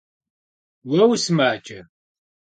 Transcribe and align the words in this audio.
Vue 0.87 1.05
vusımace? 1.09 1.79